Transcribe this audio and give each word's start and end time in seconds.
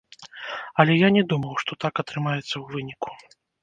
Але 0.83 0.93
я 1.01 1.09
не 1.19 1.23
думаў, 1.35 1.53
што 1.67 1.71
так 1.87 1.93
атрымаецца 2.07 2.45
ў 2.57 2.63
выніку. 2.77 3.09